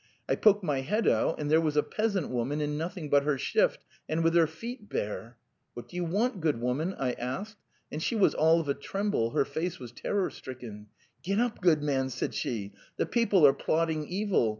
[0.27, 3.21] I poke my head out, and there was a peasant woman in noth ing but
[3.21, 5.37] her shift and with her feet bare....
[5.75, 7.57] 'What do you want, good woman?' I asked.
[7.91, 10.87] And she was all of a tremble; her face was terror stricken.
[11.21, 14.49] Get ae ile man,' said she;' the people are plotting evil.